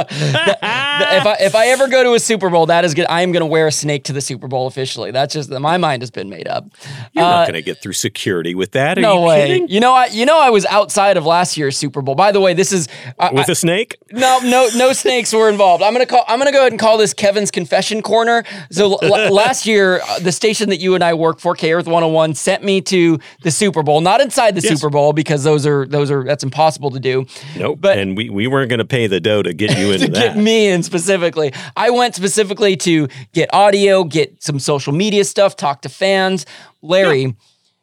[0.00, 3.06] if I if I ever go to a Super Bowl, that is good.
[3.08, 5.10] I am going to wear a snake to the Super Bowl officially.
[5.10, 6.66] That's just my mind has been made up.
[7.12, 8.98] You're Uh, not going to get through security with that.
[8.98, 9.46] Are no you way.
[9.48, 9.68] kidding?
[9.68, 12.14] You know, I you know I was outside of last year's Super Bowl.
[12.14, 13.96] By the way, this is I, With I- a snake?
[14.12, 15.82] no no no snakes were involved.
[15.82, 16.24] I'm gonna call.
[16.28, 18.44] I'm gonna go ahead and call this Kevin's confession corner.
[18.70, 21.72] So l- l- last year, uh, the station that you and I work for, K
[21.72, 24.00] Earth 101, sent me to the Super Bowl.
[24.00, 24.74] Not inside the Yes.
[24.80, 27.26] Super Bowl because those are those are that's impossible to do.
[27.56, 27.78] Nope.
[27.80, 30.12] But- and we, we weren't going to pay the dough to get you into to
[30.12, 30.34] that.
[30.34, 31.52] get me in specifically.
[31.76, 36.46] I went specifically to get audio, get some social media stuff, talk to fans.
[36.82, 37.34] Larry,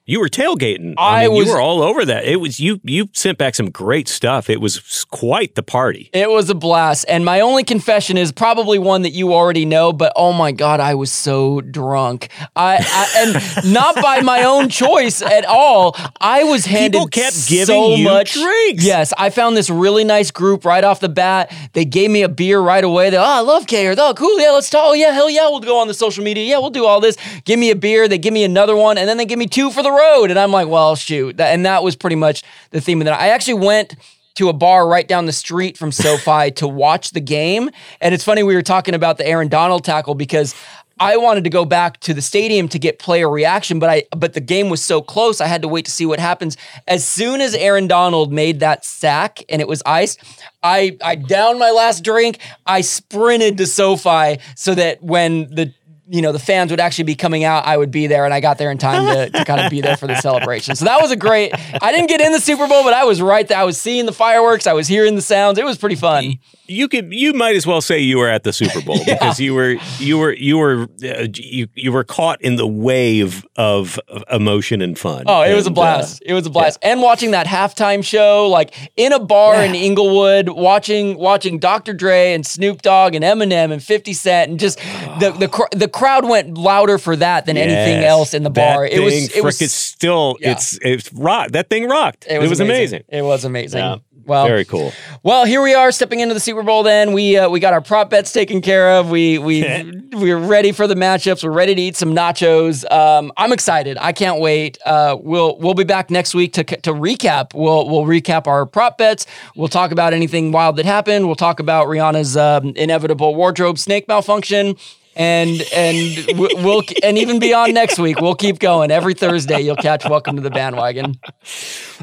[0.09, 0.93] You were tailgating.
[0.97, 2.23] I mean, was- You were all over that.
[2.23, 2.79] It was you.
[2.83, 4.49] You sent back some great stuff.
[4.49, 6.09] It was quite the party.
[6.13, 7.05] It was a blast.
[7.09, 10.79] And my only confession is probably one that you already know, but oh my God,
[10.79, 12.29] I was so drunk.
[12.55, 15.93] I, I and not by my own choice at all.
[16.21, 18.85] I was handed People kept giving so you much drinks.
[18.85, 21.53] Yes, I found this really nice group right off the bat.
[21.73, 23.09] They gave me a beer right away.
[23.09, 24.39] They, oh, I love K or oh, cool.
[24.39, 24.83] Yeah, let's talk.
[24.85, 26.45] Oh, yeah, hell yeah, we'll go on the social media.
[26.45, 27.17] Yeah, we'll do all this.
[27.43, 28.07] Give me a beer.
[28.07, 30.29] They give me another one, and then they give me two for the road.
[30.29, 31.39] And I'm like, well, shoot.
[31.39, 33.19] And that was pretty much the theme of that.
[33.19, 33.95] I actually went
[34.35, 37.71] to a bar right down the street from SoFi to watch the game.
[37.99, 40.53] And it's funny we were talking about the Aaron Donald tackle because
[40.99, 44.33] I wanted to go back to the stadium to get player reaction, but I but
[44.33, 46.57] the game was so close, I had to wait to see what happens.
[46.87, 50.19] As soon as Aaron Donald made that sack and it was iced,
[50.63, 52.39] I I downed my last drink.
[52.65, 55.73] I sprinted to SoFi so that when the
[56.09, 58.39] you know the fans would actually be coming out, I would be there, and I
[58.39, 60.75] got there in time to, to kind of be there for the celebration.
[60.75, 61.51] So that was a great.
[61.81, 63.57] I didn't get in the Super Bowl, but I was right there.
[63.57, 64.67] I was seeing the fireworks.
[64.67, 65.57] I was hearing the sounds.
[65.57, 66.35] It was pretty fun.
[66.67, 67.13] You could.
[67.13, 69.75] You might as well say you were at the Super Bowl because you were.
[69.99, 70.33] You were.
[70.33, 70.87] You were.
[71.03, 75.23] Uh, you, you were caught in the wave of of emotion and fun.
[75.27, 76.23] Oh, it was a And, uh, blast.
[76.25, 76.79] it was a blast.
[76.81, 81.93] And watching that halftime show, like in a bar in Inglewood, watching watching Dr.
[81.93, 84.77] Dre and Snoop Dogg and Eminem and 50 Cent, and just
[85.19, 88.85] the the cr- the crowd went louder for that than anything else in the bar.
[88.85, 90.51] It was it was it's still yeah.
[90.51, 91.51] it's it's rock.
[91.51, 92.25] That thing rocked.
[92.29, 93.03] it was, amazing.
[93.09, 93.79] It was amazing.
[93.79, 93.97] Yeah.
[94.27, 94.91] Well, Very cool.
[95.23, 96.83] Well, here we are stepping into the Super Bowl.
[96.83, 99.09] Then we uh, we got our prop bets taken care of.
[99.09, 99.63] We we
[100.11, 101.45] we're ready for the matchups.
[101.45, 102.89] We're ready to eat some nachos.
[102.91, 103.97] Um, I'm excited.
[103.97, 104.77] I can't wait.
[104.85, 107.53] Uh, we'll we'll be back next week to to recap.
[107.53, 109.25] We'll we'll recap our prop bets.
[109.55, 111.25] We'll talk about anything wild that happened.
[111.25, 114.75] We'll talk about Rihanna's um, inevitable wardrobe snake malfunction.
[115.17, 118.91] And and we- we'll and even beyond next week, we'll keep going.
[118.91, 121.15] Every Thursday, you'll catch Welcome to the Bandwagon.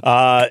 [0.02, 0.46] Uh,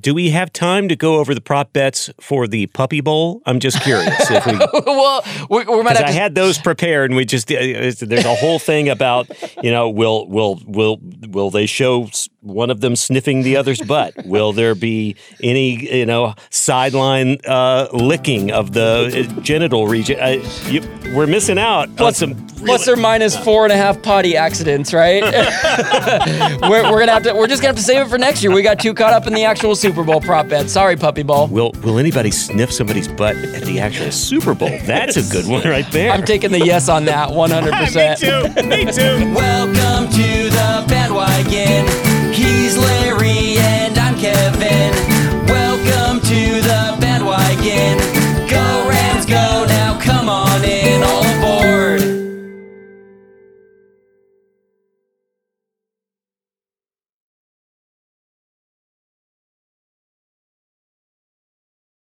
[0.00, 3.42] do we have time to go over the prop bets for the Puppy Bowl?
[3.44, 4.14] I'm just curious.
[4.30, 4.52] if we,
[4.86, 7.56] well, we, we might Because have I to had those prepared, and we just uh,
[7.56, 9.28] there's a whole thing about
[9.62, 10.98] you know will will will
[11.28, 12.08] will they show
[12.40, 14.14] one of them sniffing the other's butt?
[14.24, 20.18] Will there be any you know sideline uh, licking of the uh, genital region?
[20.20, 20.82] Uh, you,
[21.14, 22.34] we're missing out on some.
[22.58, 25.22] plus or minus four and a half potty accidents, right?
[26.62, 27.34] we're, we're gonna have to.
[27.34, 28.52] We're just gonna have to save it for next year.
[28.52, 30.70] We got too caught up in the actual Super Bowl prop bet.
[30.70, 31.48] Sorry, Puppy Bowl.
[31.48, 34.70] Will Will anybody sniff somebody's butt at the actual Super Bowl?
[34.82, 36.12] That's a good one right there.
[36.12, 37.70] I'm taking the yes on that, 100.
[37.70, 38.62] Me percent too.
[38.66, 39.34] Me too.
[39.34, 42.07] Welcome to the bandwagon.